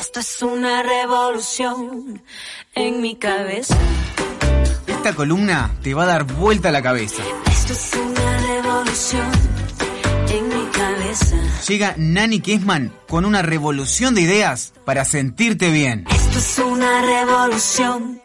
[0.00, 2.22] Esto es una revolución
[2.74, 3.76] en mi cabeza.
[4.86, 7.22] Esta columna te va a dar vuelta a la cabeza.
[7.50, 9.30] Esto es una revolución
[10.30, 11.36] en mi cabeza.
[11.68, 16.06] Llega Nani Kessman con una revolución de ideas para sentirte bien.
[16.10, 18.22] Esto es una revolución.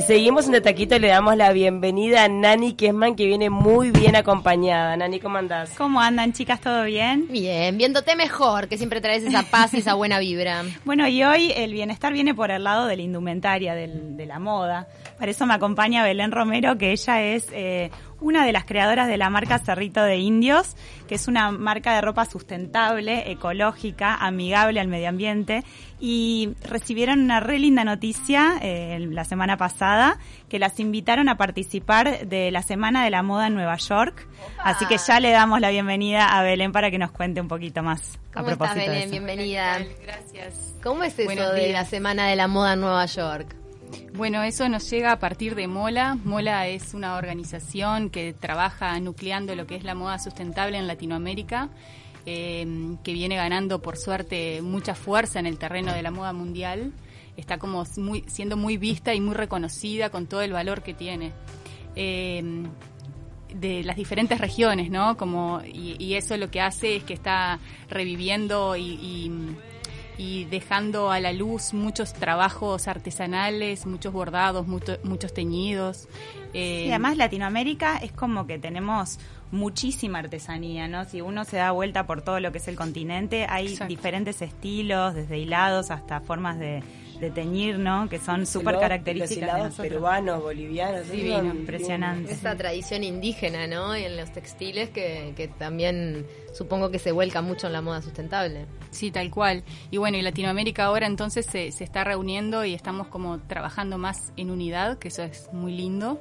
[0.00, 3.50] Y seguimos en De Taquito y le damos la bienvenida a Nani Kessman, que viene
[3.50, 4.96] muy bien acompañada.
[4.96, 5.74] Nani, ¿cómo andás?
[5.76, 6.58] ¿Cómo andan, chicas?
[6.58, 7.26] ¿Todo bien?
[7.28, 10.62] Bien, viéndote mejor, que siempre traes esa paz y esa buena vibra.
[10.86, 14.38] Bueno, y hoy el bienestar viene por el lado de la indumentaria, del- de la
[14.38, 14.88] moda.
[15.18, 19.16] Para eso me acompaña Belén Romero, que ella es eh, una de las creadoras de
[19.16, 20.76] la marca Cerrito de Indios,
[21.08, 25.64] que es una marca de ropa sustentable, ecológica, amigable al medio ambiente.
[25.98, 32.26] Y recibieron una re linda noticia eh, la semana pasada, que las invitaron a participar
[32.26, 34.26] de la Semana de la Moda en Nueva York.
[34.58, 37.82] Así que ya le damos la bienvenida a Belén para que nos cuente un poquito
[37.82, 38.18] más.
[38.32, 39.02] a ¿Cómo estás, propósito de Belén?
[39.02, 39.10] eso.
[39.10, 39.78] Bienvenida.
[40.02, 40.74] Gracias.
[40.82, 41.72] ¿Cómo es eso Buenos de días.
[41.72, 43.59] la Semana de la Moda en Nueva York?
[44.14, 46.16] Bueno, eso nos llega a partir de Mola.
[46.24, 51.70] Mola es una organización que trabaja nucleando lo que es la moda sustentable en Latinoamérica,
[52.26, 56.92] eh, que viene ganando, por suerte, mucha fuerza en el terreno de la moda mundial.
[57.36, 61.32] Está como muy, siendo muy vista y muy reconocida con todo el valor que tiene.
[61.96, 62.64] Eh,
[63.54, 65.16] de las diferentes regiones, ¿no?
[65.16, 67.58] Como, y, y eso lo que hace es que está
[67.88, 69.56] reviviendo y, y-
[70.20, 76.08] y dejando a la luz muchos trabajos artesanales, muchos bordados, mucho- muchos teñidos.
[76.52, 79.18] eh, Y además Latinoamérica es como que tenemos
[79.50, 81.04] muchísima artesanía, ¿no?
[81.06, 83.88] Si uno se da vuelta por todo lo que es el continente, hay Exacto.
[83.88, 86.82] diferentes estilos, desde hilados hasta formas de,
[87.20, 88.08] de teñir, ¿no?
[88.08, 89.88] Que son súper Los características de hilados nosotros.
[89.88, 91.10] peruanos, bolivianos.
[91.10, 92.32] Divino, son impresionante.
[92.32, 93.96] Esa tradición indígena, ¿no?
[93.96, 98.00] Y en los textiles que, que también supongo que se vuelca mucho en la moda
[98.02, 98.66] sustentable.
[98.90, 99.62] Sí, tal cual.
[99.90, 104.32] Y bueno, y Latinoamérica ahora entonces se, se está reuniendo y estamos como trabajando más
[104.36, 106.20] en unidad, que eso es muy lindo.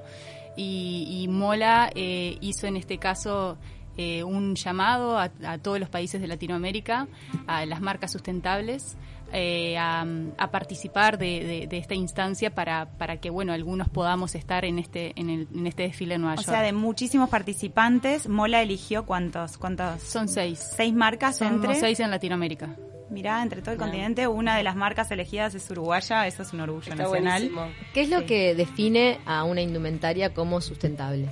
[0.57, 3.57] Y, y Mola eh, hizo en este caso
[3.97, 7.07] eh, un llamado a, a todos los países de Latinoamérica,
[7.47, 8.97] a las marcas sustentables,
[9.33, 10.05] eh, a,
[10.37, 14.79] a participar de, de- de esta instancia para, para que, bueno, algunos podamos estar en
[14.79, 16.49] este, en, el- en este desfile en Nueva O York.
[16.49, 20.59] sea, de muchísimos participantes, Mola eligió cuántos, cuántos, Son seis.
[20.75, 22.75] seis marcas Somos entre, seis en Latinoamérica.
[23.09, 26.61] mirá, entre todo el continente, una de las marcas elegidas es uruguaya, eso es un
[26.61, 27.49] orgullo Está nacional.
[27.49, 27.67] buenísimo.
[27.93, 28.25] ¿Qué es lo Sí.
[28.25, 31.27] que define a una indumentaria como sustentable?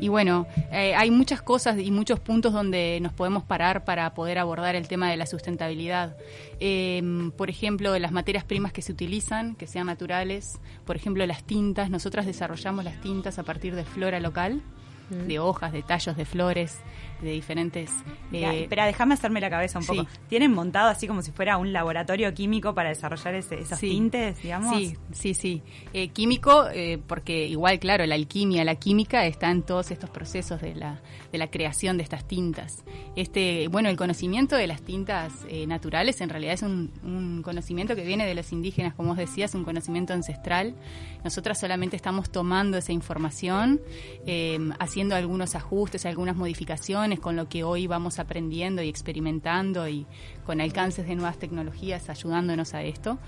[0.00, 4.38] Y bueno, eh, hay muchas cosas y muchos puntos donde nos podemos parar para poder
[4.38, 6.16] abordar el tema de la sustentabilidad.
[6.60, 10.58] Eh, por ejemplo, las materias primas que se utilizan, que sean naturales.
[10.84, 11.90] Por ejemplo, las tintas.
[11.90, 14.62] Nosotras desarrollamos las tintas a partir de flora local,
[15.10, 16.78] de hojas, de tallos, de flores,
[17.20, 17.90] de diferentes...
[18.30, 20.06] Mirá, eh, espera, déjame hacerme la cabeza un poco.
[20.28, 23.90] ¿Tienen montado así como si fuera un laboratorio químico para desarrollar ese- esos Sí.
[23.90, 24.76] tintes, digamos?
[24.76, 25.62] Sí, sí, sí.
[25.92, 30.60] Eh, químico, eh, porque igual, claro, la alquimia, la química está en todos estos procesos
[30.60, 32.82] de la, de la creación de estas tintas.
[33.14, 35.32] Este, bueno, el conocimiento de las tintas
[35.66, 39.44] naturales en realidad es un, un conocimiento que viene de los indígenas, como os decía,
[39.44, 40.74] es un conocimiento ancestral.
[41.22, 43.80] Nosotras solamente estamos tomando esa información,
[44.26, 44.58] eh,
[44.92, 50.04] haciendo algunos ajustes, algunas modificaciones con lo que hoy vamos aprendiendo y experimentando y
[50.44, 53.18] con alcances de nuevas tecnologías ayudándonos a esto.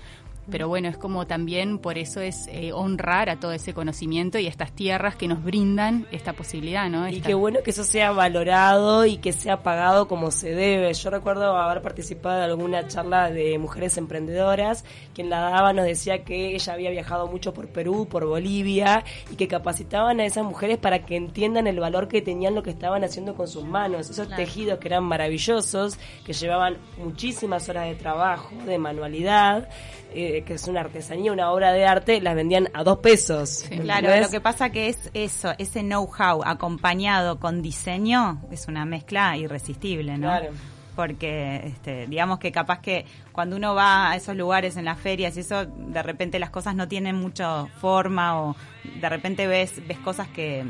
[0.49, 4.45] Pero bueno, es como también por eso es eh, honrar a todo ese conocimiento y
[4.45, 7.09] a estas tierras que nos brindan esta posibilidad, ¿no?
[7.09, 10.93] Y qué bueno que eso sea valorado y que sea pagado como se debe.
[10.93, 14.85] Yo recuerdo haber participado en alguna charla de mujeres emprendedoras.
[15.13, 19.35] Quien la daba nos decía que ella había viajado mucho por Perú, por Bolivia y
[19.35, 23.03] que capacitaban a esas mujeres para que entiendan el valor que tenían lo que estaban
[23.03, 24.09] haciendo con sus manos.
[24.09, 29.69] Esos tejidos que eran maravillosos, que llevaban muchísimas horas de trabajo, de manualidad,
[30.13, 33.65] eh, que es una artesanía, una obra de arte, las vendían a dos pesos.
[33.81, 39.37] Claro, lo que pasa que es eso, ese know-how acompañado con diseño es una mezcla
[39.37, 40.27] irresistible, ¿no?
[40.27, 40.47] Claro.
[40.95, 45.35] Porque, este, digamos que capaz que cuando uno va a esos lugares en las ferias
[45.35, 48.55] y eso, de repente las cosas no tienen mucha forma o
[49.01, 50.63] de repente ves, ves cosas que,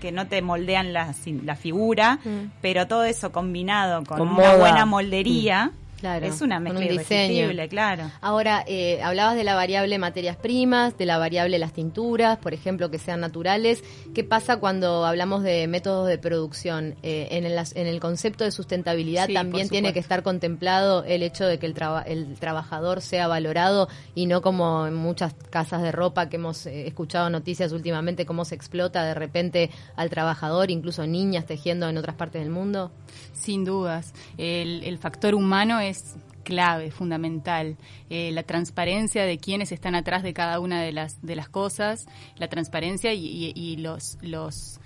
[0.00, 1.12] que no te moldean la,
[1.42, 2.20] la figura,
[2.60, 4.56] pero todo eso combinado con, Con una moda.
[4.58, 5.72] buena moldería,
[6.04, 8.10] Claro, es una mezcla un irresistible, claro.
[8.20, 12.90] Ahora, eh, hablabas de la variable materias primas, de la variable las tinturas, por ejemplo,
[12.90, 13.82] que sean naturales.
[14.14, 16.94] ¿Qué pasa cuando hablamos de métodos de producción?
[17.02, 21.22] Eh, en, el, en el concepto de sustentabilidad Sí, también tiene que estar contemplado el
[21.22, 25.80] hecho de que el, traba- el trabajador sea valorado y no como en muchas casas
[25.80, 30.70] de ropa que hemos eh, escuchado noticias últimamente, cómo se explota de repente al trabajador,
[30.70, 32.92] incluso niñas tejiendo en otras partes del mundo.
[33.32, 34.12] Sin dudas.
[34.38, 35.93] El, el factor humano es
[36.42, 37.76] clave, fundamental.
[38.10, 42.06] Eh, la transparencia de quienes están atrás de cada una de las, de las cosas,
[42.36, 44.80] la transparencia y, y- y los, los,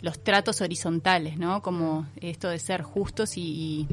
[0.00, 1.62] los tratos horizontales, ¿no?
[1.62, 3.88] Como esto de ser justos y, y-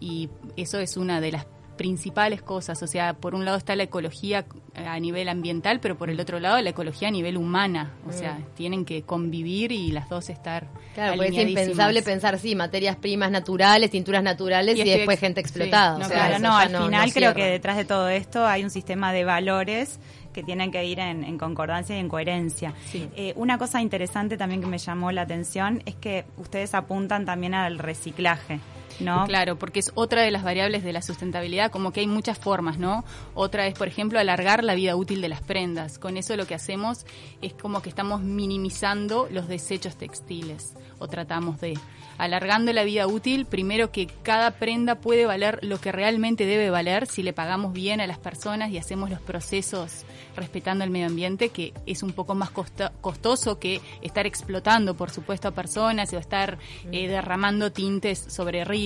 [0.00, 1.46] y eso es una de las
[1.76, 4.44] principales cosas, o sea, por un lado está la ecología
[4.74, 8.38] a nivel ambiental, pero por el otro lado la ecología a nivel humana, o sea,
[8.54, 13.30] tienen que convivir y las dos estar Claro, porque es impensable pensar, sí, materias primas
[13.30, 15.98] naturales, tinturas naturales y, después gente sí, explotada.
[15.98, 18.70] no, O sea, Claro, no, al final creo que detrás de todo esto hay un
[18.70, 20.00] sistema de valores
[20.32, 22.74] que tienen que ir en, en concordancia y en coherencia.
[22.90, 23.08] Sí.
[23.16, 27.54] Eh, una cosa interesante también que me llamó la atención es que ustedes apuntan también
[27.54, 28.60] al reciclaje,
[29.00, 29.26] ¿no?
[29.26, 32.78] Claro, porque es otra de las variables de la sustentabilidad, como que hay muchas formas,
[32.78, 33.04] ¿no?
[33.34, 35.98] Otra es, por ejemplo, alargar la vida útil de las prendas.
[35.98, 37.06] Con eso lo que hacemos
[37.42, 41.78] es como que estamos minimizando los desechos textiles, o tratamos de.
[42.18, 47.06] Alargando la vida útil, primero que cada prenda puede valer lo que realmente debe valer
[47.06, 51.50] si le pagamos bien a las personas y hacemos los procesos respetando el medio ambiente,
[51.50, 56.58] que es un poco más costoso que estar explotando, por supuesto, a personas o estar
[56.90, 58.85] eh, derramando tintes sobre ríos.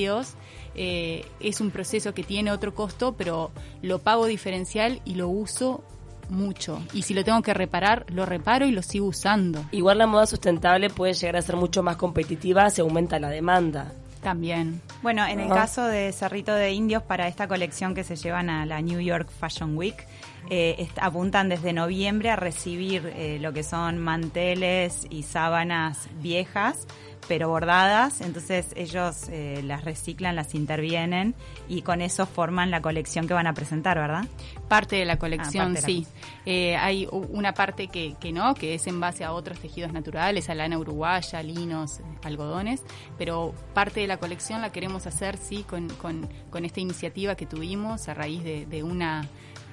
[0.75, 3.50] Eh, es un proceso que tiene otro costo, pero
[3.82, 5.82] lo pago diferencial y lo uso
[6.29, 6.81] mucho.
[6.93, 9.64] Y si lo tengo que reparar, lo reparo y lo sigo usando.
[9.73, 13.93] Igual la moda sustentable puede llegar a ser mucho más competitiva si aumenta la demanda.
[14.23, 14.82] También.
[15.02, 18.67] Bueno, en el caso de Cerrito de Indios, para esta colección que se llevan a
[18.67, 20.06] la New York Fashion Week,
[20.50, 26.87] eh, apuntan desde noviembre a recibir eh, lo que son manteles y sábanas viejas,
[27.28, 28.20] pero bordadas.
[28.20, 31.34] Entonces ellos eh, las reciclan, las intervienen
[31.69, 34.25] y con eso forman la colección que van a presentar, ¿verdad?
[34.69, 36.06] Parte de la Ah, colección, la sí.
[36.46, 40.49] Eh, hay una parte que, que no, que es en base a otros tejidos naturales,
[40.50, 42.82] a lana uruguaya, linos, eh, algodones,
[43.19, 47.46] pero parte de la colección la queremos hacer, sí, con, con, con esta iniciativa que
[47.46, 49.28] tuvimos a raíz de, de una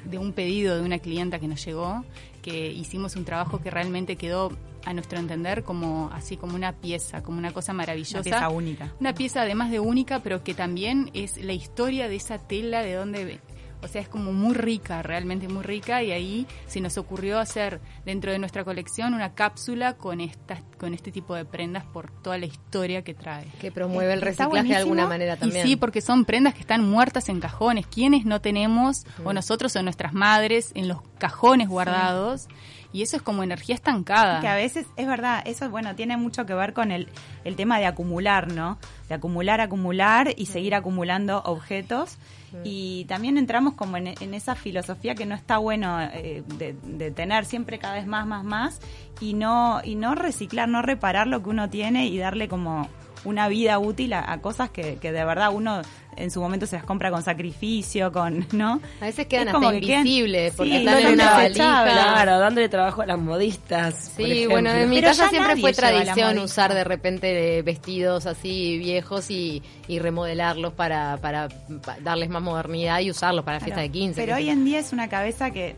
[0.06, 2.06] de un pedido de una clienta que nos llegó,
[2.42, 4.52] que hicimos un trabajo que realmente quedó,
[4.88, 8.20] a nuestro entender, como así como una pieza, como una cosa maravillosa.
[8.20, 8.94] Una pieza única.
[9.02, 12.94] Una pieza además de única, pero que también es la historia de esa tela, de
[12.94, 13.40] dónde...
[13.80, 17.80] O sea, es como muy rica, realmente muy rica, y ahí se nos ocurrió hacer
[18.06, 22.40] dentro de nuestra colección una cápsula con estas, con este tipo de prendas por toda
[22.40, 23.46] la historia que trae.
[23.60, 25.68] Que promueve el reciclaje de alguna manera Y también.
[25.68, 27.86] sí, porque son prendas que están muertas en cajones.
[27.86, 32.48] ¿Quiénes no tenemos, o nosotros o nuestras madres, en los cajones guardados?
[32.98, 34.42] Y eso es como energía estancada.
[34.42, 37.08] Que a veces, es verdad, eso bueno, tiene mucho que ver con el,
[37.44, 38.80] el tema de acumular, ¿no?
[39.08, 42.18] De acumular, acumular y seguir acumulando objetos.
[42.64, 47.12] Y también entramos como en, en esa filosofía que no está bueno eh, de, de
[47.12, 48.80] tener siempre cada vez más, más, más
[49.22, 52.90] y no, y no reciclar, no reparar lo que uno tiene y darle como
[53.26, 55.82] una vida útil a, a cosas que, que de verdad uno
[56.16, 58.82] en su momento se las compra con sacrificio, con, ¿no?
[59.02, 61.84] A veces quedan Es como hasta que quedan- invisibles porque Sí, están en una valija.
[61.84, 64.14] Claro, dándole trabajo a las modistas.
[64.18, 69.30] Sí, bueno, en mi Pero casa siempre fue tradición usar de repente vestidos así viejos
[69.30, 71.50] y, y remodelarlos para, para,
[71.84, 73.94] pa- darles más modernidad y usarlos para la fiesta Claro.
[73.94, 74.22] de 15.
[74.22, 75.76] Pero hoy en día es una cabeza que,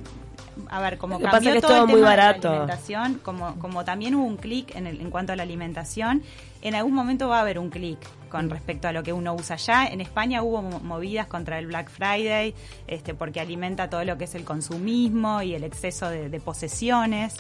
[0.70, 2.50] a ver, como cambió pasa que todo, todo el muy tema de la barato.
[2.50, 6.24] alimentación, como, como también hubo un clic en, el- en cuanto a la alimentación,
[6.62, 7.98] en algún momento va a haber un clic
[8.30, 9.88] con respecto a lo que uno usa ya.
[9.88, 12.54] En España hubo mo- movidas contra el Black Friday,
[12.86, 17.36] este, porque alimenta todo lo que es el consumismo y el exceso de, de posesiones.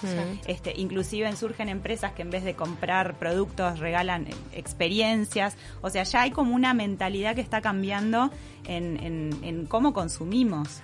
[0.47, 5.57] Este, inclusive surgen empresas que en vez de comprar productos regalan eh, experiencias.
[5.81, 8.31] O sea, ya hay como una mentalidad que está cambiando
[8.65, 10.81] en, en- en cómo consumimos.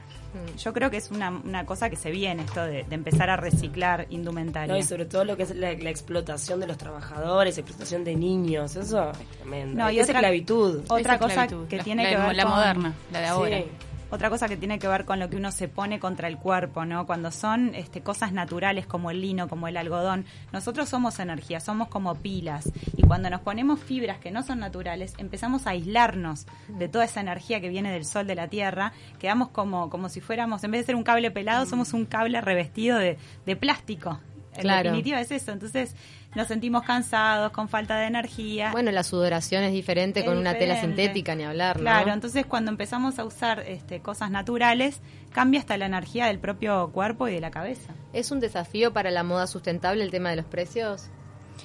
[0.58, 3.38] Yo creo que es una, una cosa que se viene esto de, de empezar a
[3.38, 4.74] reciclar indumentaria.
[4.74, 8.16] No, y sobre todo lo que es la, la explotación de los trabajadores, explotación de
[8.16, 9.84] niños, eso es tremendo.
[9.84, 10.82] No, y es otra- esclavitud.
[10.88, 13.26] Otra Esa cosa esclavitud, que la- tiene la- que ver la con- moderna, la de
[13.28, 13.58] ahora.
[13.60, 13.66] Sí.
[14.12, 16.86] Otra cosa que tiene que ver con lo que uno se pone contra el cuerpo,
[16.86, 17.06] ¿no?
[17.06, 21.88] Cuando son este, cosas naturales como el lino, como el algodón, nosotros somos energía, somos
[21.88, 22.72] como pilas.
[22.96, 27.20] Y cuando nos ponemos fibras que no son naturales, empezamos a aislarnos de toda esa
[27.20, 30.82] energía que viene del sol, de la tierra, quedamos como, como si fuéramos, en vez
[30.82, 34.20] de ser un cable pelado, somos un cable revestido de, de plástico.
[34.54, 34.84] En Claro.
[34.84, 35.52] definitiva es eso.
[35.52, 35.96] Entonces
[36.36, 38.72] nos sentimos cansados, con falta de energía.
[38.72, 41.84] Bueno, la sudoración es diferente Es con una tela sintética, ni hablar, ¿no?
[41.84, 45.02] Claro, entonces cuando empezamos a usar este, cosas naturales,
[45.32, 47.94] cambia hasta la energía del propio cuerpo y de la cabeza.
[48.14, 51.10] ¿Es un desafío para la moda sustentable el tema de los precios?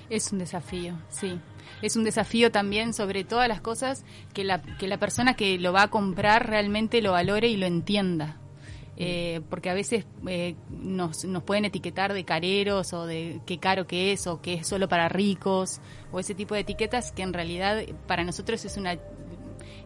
[0.08, 1.40] Es un desafío, sí.
[1.82, 5.72] Es un desafío también sobre todas las cosas que la, que la persona que lo
[5.72, 8.36] va a comprar realmente lo valore y lo entienda.
[9.02, 13.86] Eh, porque a veces eh, nos, nos pueden etiquetar de careros o de qué caro
[13.86, 15.80] que es o que es solo para ricos
[16.12, 18.98] o ese tipo de etiquetas que en realidad para nosotros es una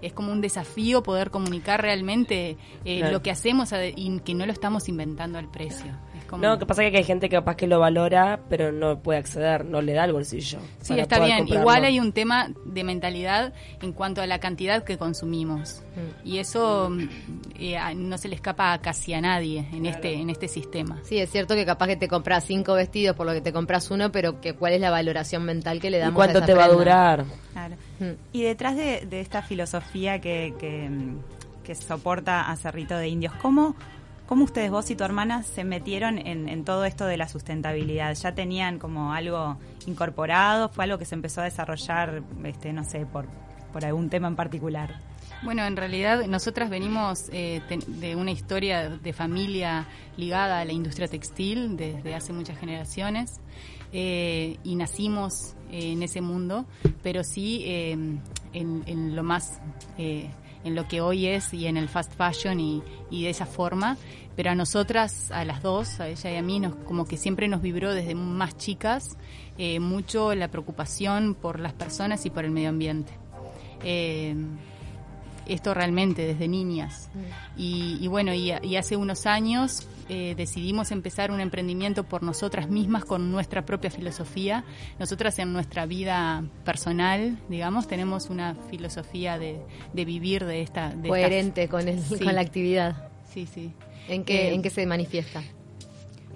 [0.02, 3.12] es como un desafío poder comunicar realmente eh, Claro.
[3.12, 5.92] lo que hacemos y que no lo estamos inventando al precio.
[6.28, 9.18] Como- No, que pasa que hay gente que capaz que lo valora, pero no puede
[9.18, 10.58] acceder, no le da el bolsillo.
[10.80, 11.38] Sí, está bien.
[11.38, 11.60] comprarlo.
[11.62, 13.52] Igual hay un tema de mentalidad
[13.82, 15.82] en cuanto a la cantidad que consumimos.
[16.24, 17.08] Y eso mm,
[17.60, 20.98] eh, no se le escapa a casi a nadie en este en este sistema.
[21.04, 23.90] Sí, es cierto que capaz que te compras cinco vestidos por lo que te compras
[23.90, 26.46] uno, pero que cuál es la valoración mental que le ¿Y damos cuánto a esa
[26.46, 27.24] te va a durar?
[27.52, 27.76] Claro.
[28.00, 28.10] Mm.
[28.32, 30.90] Y detrás de, de esta filosofía que, que,
[31.62, 33.76] que soporta a Cerrito de Indios, ¿cómo,
[34.26, 38.14] ¿cómo ustedes, vos y tu hermana, se metieron en, todo esto de la sustentabilidad?
[38.14, 40.68] ¿Ya tenían como algo incorporado?
[40.68, 43.26] ¿Fue algo que se empezó a desarrollar, este, no sé, por,
[43.82, 45.00] algún tema en particular?
[45.42, 51.08] Bueno, en realidad nosotras venimos eh, de una historia de familia ligada a la industria
[51.08, 53.40] textil desde hace muchas generaciones
[53.92, 56.66] eh, y nacimos eh, en ese mundo,
[57.02, 59.60] pero sí en, lo más,
[60.64, 63.96] en lo que hoy es y en el fast fashion y, y de esa forma.
[64.36, 67.46] Pero a nosotras, a las dos, a ella y a mí, nos, como que siempre
[67.46, 69.16] nos vibró desde más chicas
[69.58, 73.12] eh, mucho la preocupación por las personas y por el medio ambiente.
[73.84, 74.34] Eh,
[75.46, 77.10] esto realmente desde niñas.
[77.56, 82.68] Y, y bueno, y, y hace unos años eh, decidimos empezar un emprendimiento por nosotras
[82.68, 84.64] mismas con nuestra propia filosofía.
[84.98, 89.60] Nosotras en nuestra vida personal, digamos, tenemos una filosofía de,
[89.92, 90.90] de vivir de esta...
[90.90, 92.18] De Coherente con, el, Sí.
[92.24, 93.08] con la actividad.
[93.32, 93.72] Sí, sí.
[94.08, 95.42] ¿En qué, Eh, ¿En qué se manifiesta?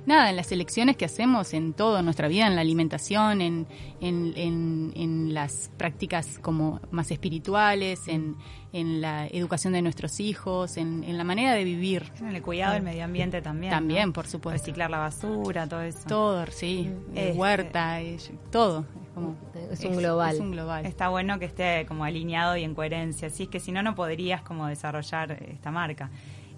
[0.09, 3.67] Nada, en las elecciones que hacemos en todo, en nuestra vida, en la alimentación, en,
[4.01, 8.37] en, en, en las prácticas como más espirituales, en,
[8.73, 12.11] en la educación de nuestros hijos, en, en la manera de vivir.
[12.21, 13.71] En el cuidado del medio ambiente también.
[13.71, 14.13] También, ¿no?
[14.15, 14.63] por supuesto.
[14.63, 16.09] Reciclar la basura, todo eso.
[16.09, 18.17] Todo, sí, Este- huerta, eh,
[18.51, 18.87] todo.
[19.03, 19.37] Es, como,
[19.71, 20.35] Es un global.
[20.37, 20.87] Es un global.
[20.87, 23.95] Está bueno que esté como alineado y en coherencia, así es que si no, no
[23.95, 26.11] podrías como desarrollar esta marca.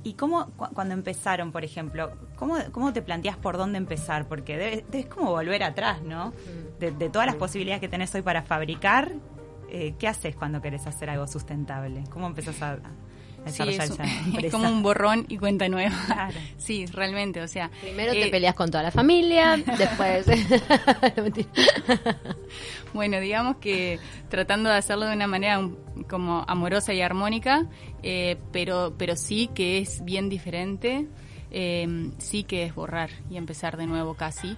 [0.02, 4.26] ¿Y cómo, cu- cuando empezaron, por ejemplo, cómo, cómo te planteas por dónde empezar?
[4.28, 6.32] Porque debes, debes como volver atrás, ¿no?
[6.78, 9.12] De, de todas las posibilidades que tenés hoy para fabricar,
[9.68, 12.04] eh, ¿qué haces cuando querés hacer algo sustentable?
[12.10, 12.78] ¿Cómo empezás a, a
[13.50, 15.94] Sí, es, un- es como un borrón y cuenta nueva.
[16.06, 16.38] Claro.
[16.58, 17.70] Sí, realmente, o sea.
[17.80, 20.26] Primero te eh, peleas con toda la familia, después...
[22.92, 25.78] Bueno, digamos que tratando de hacerlo de una manera un-
[26.08, 27.66] como amorosa y armónica,
[28.02, 31.06] eh, pero, pero sí que es bien diferente,
[31.52, 34.56] eh, sí que es borrar y empezar de nuevo casi,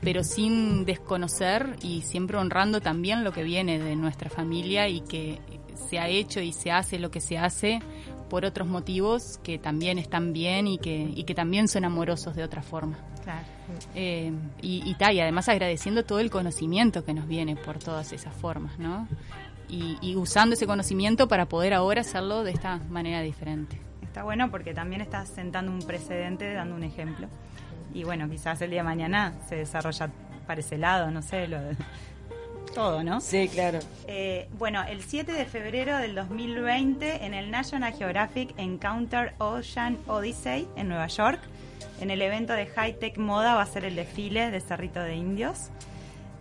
[0.00, 5.38] pero sin desconocer y siempre honrando también lo que viene de nuestra familia y que
[5.88, 7.80] se ha hecho y se hace lo que se hace
[8.28, 12.42] por otros motivos que también están bien y que, y que también son amorosos de
[12.42, 12.98] otra forma.
[13.22, 13.46] Claro.
[13.94, 18.12] Eh, y, y, ta, y además agradeciendo todo el conocimiento que nos viene por todas
[18.12, 19.08] esas formas, ¿no?
[19.68, 23.80] Y, y usando ese conocimiento para poder ahora hacerlo de esta manera diferente.
[24.02, 27.28] Está bueno porque también estás sentando un precedente, dando un ejemplo.
[27.94, 30.10] Y bueno, quizás el día de mañana se desarrolla
[30.46, 31.76] para ese lado, no sé, lo de
[32.74, 33.20] todo, ¿no?
[33.20, 33.78] Sí, claro.
[34.06, 40.68] Eh, bueno, el 7 de febrero del 2020 en el National Geographic Encounter Ocean Odyssey
[40.76, 41.40] en Nueva York,
[42.00, 45.14] en el evento de High Tech Moda va a ser el desfile de Cerrito de
[45.14, 45.68] Indios.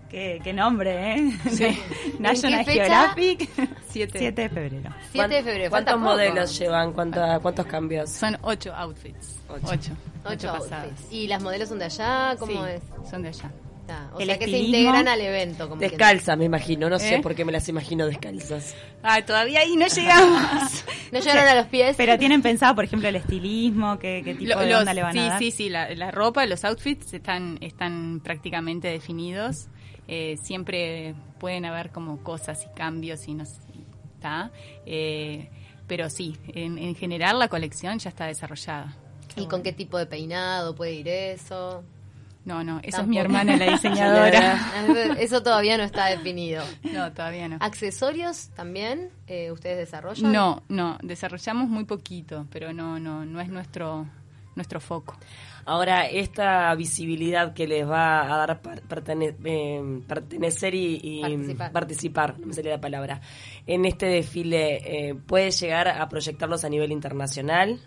[0.10, 1.32] Qué, qué nombre, ¿eh?
[1.50, 1.80] Sí.
[2.20, 2.64] National.
[2.66, 3.50] Geographic.
[3.90, 4.20] Siete.
[4.20, 4.90] 7 de febrero.
[5.12, 5.70] 7 de febrero.
[5.72, 6.06] ¿Cuántos poco.
[6.06, 6.94] modelos llevan?
[6.94, 8.12] ¿Cuánta- ¿Cuántos cambios?
[8.12, 9.40] Son ocho outfits.
[9.50, 9.66] Ocho.
[9.72, 9.92] Ocho.
[10.26, 10.86] Ocho pasadas.
[10.90, 11.12] outfits.
[11.12, 12.36] ¿Y las modelos son de allá?
[12.38, 13.10] ¿Cómo Sí, es?
[13.10, 13.52] son de allá.
[13.90, 15.68] Ah, o El sea que se integran al evento.
[15.68, 16.90] Como Descalzas, me imagino.
[16.90, 17.22] No sé ¿Eh?
[17.22, 18.76] por qué me las imagino descalzas.
[19.04, 20.86] Ah, todavía ahí no llegamos.
[21.12, 21.96] No llegaron a los pies.
[21.96, 25.04] Pero tienen pensado, por ejemplo, el estilismo, qué, qué tipo Lo- de los- onda le
[25.04, 25.40] van sí, a dar.
[25.40, 29.68] sí, sí, la, la ropa, los outfits están, están prácticamente definidos.
[30.08, 33.60] Eh, siempre pueden haber como cosas y cambios y no sé,
[34.16, 34.52] ¿está?
[34.88, 35.50] Eh,
[35.86, 38.98] pero sí, en, en general la colección ya está desarrollada.
[39.36, 41.84] ¿Y con qué tipo de peinado puede ir eso?
[42.46, 44.60] No, no, esa es mi hermana, la diseñadora.
[45.18, 46.64] Eso todavía no está definido.
[46.94, 47.58] no, todavía no.
[47.62, 50.32] ¿Accesorios también eh, ustedes desarrollan?
[50.32, 54.06] No, no, desarrollamos muy poquito, pero no, no, no es nuestro
[54.56, 55.18] nuestro foco.
[55.66, 61.72] Ahora, esta visibilidad que les va a dar pertene- eh, pertenecer y, y Participar.
[61.72, 63.20] participar, no me salía la palabra,
[63.66, 67.80] en este desfile, eh, ¿puede llegar a proyectarlos a nivel internacional?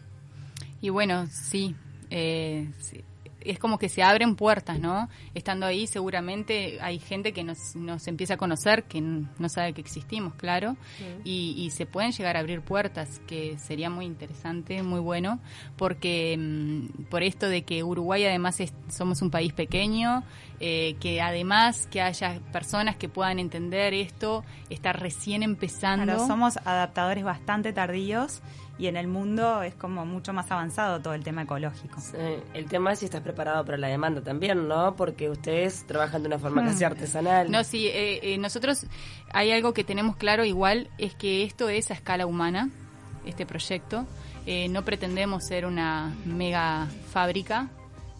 [0.80, 1.76] Y bueno, sí,
[2.10, 3.04] eh, sí,
[3.50, 5.08] es como que se abren puertas, ¿no?
[5.34, 9.80] Estando ahí seguramente hay gente que nos, nos empieza a conocer, que no sabe que
[9.80, 10.76] existimos, claro,
[11.24, 15.40] y, y se pueden llegar a abrir puertas, que sería muy interesante, muy bueno,
[15.76, 20.24] porque mm, por esto de que Uruguay además es- somos un país pequeño,
[20.60, 26.04] eh, que además que haya personas que puedan entender esto, está recién empezando.
[26.04, 28.40] Claro, somos adaptadores bastante tardíos
[28.78, 32.00] y en el mundo es como mucho más avanzado todo el tema ecológico.
[32.00, 32.16] Sí,
[32.54, 34.94] el tema es si estás preparado para la demanda también, ¿no?
[34.96, 37.50] Porque ustedes trabajan de una forma casi artesanal.
[37.50, 38.86] No, sí, eh, eh, nosotros
[39.32, 42.68] hay algo que tenemos claro igual, es que esto es a escala humana,
[43.24, 44.04] este proyecto.
[44.44, 47.68] Eh, no pretendemos ser una mega fábrica,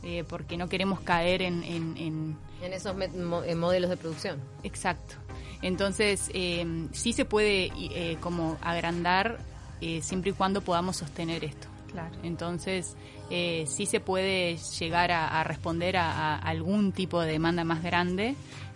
[0.02, 1.62] eh, porque no queremos caer en...
[1.64, 4.40] en- en- En esos met- mo- eh, modelos de producción.
[4.62, 5.14] exacto.
[5.62, 9.38] Entonces, eh, sí se puede eh, como agrandar
[9.80, 11.68] eh, siempre y cuando podamos sostener esto.
[11.90, 12.14] Claro.
[12.23, 12.97] Entonces,
[13.30, 17.83] eh, sí se puede llegar a, a responder a, a algún tipo de demanda más
[17.83, 18.35] grande,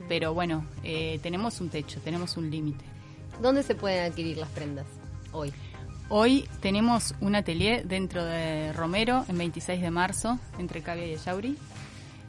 [0.09, 2.85] pero bueno, eh, tenemos un techo, tenemos un límite.
[3.40, 4.87] ¿Dónde se pueden adquirir las prendas
[5.33, 5.52] hoy?
[6.09, 11.57] Hoy tenemos un atelier dentro de Romero, en 26 de marzo, entre Cavia y Yauri,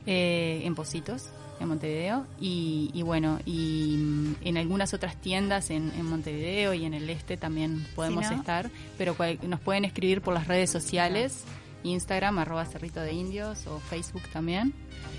[0.06, 1.30] eh, en Positos,
[1.62, 2.26] en Montevideo.
[2.40, 7.10] Y, y bueno, y mm, en algunas otras tiendas en, en Montevideo y en el
[7.10, 11.44] este también podemos Si no- estar, pero cual- nos pueden escribir por las redes sociales,
[11.84, 14.74] Instagram, arroba Cerrito de Indios, o Facebook también.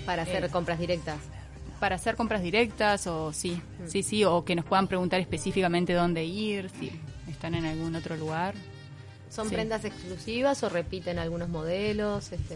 [0.05, 1.17] Para hacer Eh, compras directas.
[1.79, 6.23] Para hacer compras directas o sí, sí, sí, o que nos puedan preguntar específicamente dónde
[6.23, 6.91] ir, si
[7.29, 8.53] están en algún otro lugar.
[9.29, 9.55] ¿Son sí.
[9.55, 12.31] prendas exclusivas o repiten algunos modelos?
[12.31, 12.55] Este,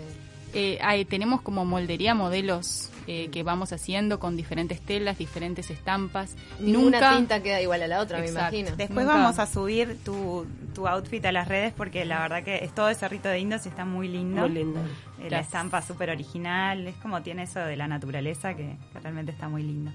[0.53, 6.35] Eh, hay- tenemos como moldería modelos eh, que vamos haciendo con diferentes telas, diferentes estampas.
[6.59, 8.51] ninguna Nunca tinta queda igual a la otra, Exacto.
[8.51, 8.75] me imagino.
[8.77, 12.65] Después Nunca- vamos a subir tu, tu outfit a las redes porque la verdad que
[12.65, 14.41] es todo de Cerrito de Indos y está muy lindo.
[14.41, 14.81] Muy lindo.
[15.21, 19.31] Eh, La estampa súper original, es como tiene eso de la naturaleza que, que realmente
[19.31, 19.91] está muy lindo.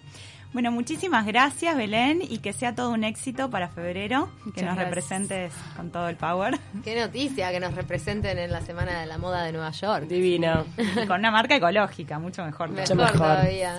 [0.53, 4.75] Bueno, muchísimas gracias Belén y que sea todo un éxito para febrero, que Muchas nos
[4.75, 4.85] gracias.
[4.85, 9.17] representes con todo el power Qué noticia que nos representen en la Semana de la
[9.17, 10.09] Moda de Nueva York.
[10.09, 10.67] Divino.
[10.77, 12.69] y con una marca ecológica, mucho mejor.
[12.71, 13.29] Mucho Mejor, mejor.
[13.29, 13.79] todavía.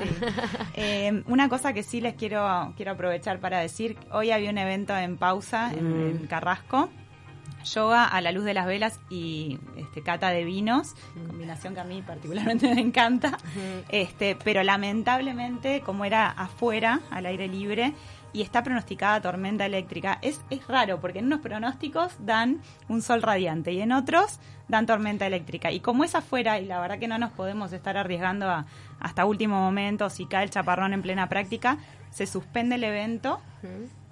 [0.75, 4.97] Eh, una cosa que sí les quiero, quiero aprovechar para decir, hoy había un evento
[4.97, 6.09] en pausa en, Mm.
[6.21, 6.89] en Carrasco,
[7.63, 10.95] yoga a la luz de las velas y este, cata de vinos,
[11.27, 13.37] combinación que a mí particularmente me encanta,
[13.89, 17.93] este, pero lamentablemente como era afuera, al aire libre,
[18.33, 20.17] y está pronosticada tormenta eléctrica.
[20.21, 24.85] Es, es raro porque en unos pronósticos dan un sol radiante y en otros dan
[24.85, 25.71] tormenta eléctrica.
[25.71, 28.65] Y como es afuera, y la verdad que no nos podemos estar arriesgando a,
[28.99, 31.77] hasta último momento, si cae el chaparrón en plena práctica,
[32.09, 33.39] se suspende el evento.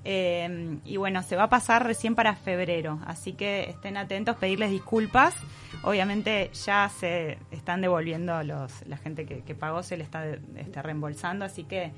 [0.04, 4.72] Eh, y bueno, se va a pasar recién para febrero, así que estén atentos, pedirles
[4.72, 5.36] disculpas.
[5.84, 10.82] Obviamente ya se están devolviendo los, la gente que, que pagó se le está este,
[10.82, 11.92] reembolsando, así que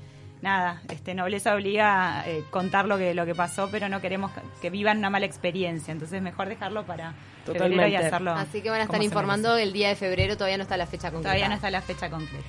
[0.44, 4.30] nada, este nobleza obliga a eh, contar lo que lo que pasó, pero no queremos
[4.60, 7.14] que, vivan una mala experiencia, entonces mejor dejarlo para
[7.46, 8.32] febrero y hacerlo.
[8.32, 11.10] Así que van a estar informando el día de febrero, todavía no está la fecha
[11.10, 11.30] concreta.
[11.30, 12.44] Todavía no está la fecha concreta.